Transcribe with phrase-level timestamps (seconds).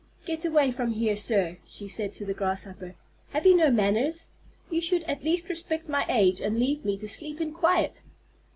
[0.25, 2.95] "Get away from here, sir," she said to the Grasshopper.
[3.33, 4.29] "Have you no manners?
[4.71, 8.01] You should at least respect my age and leave me to sleep in quiet!"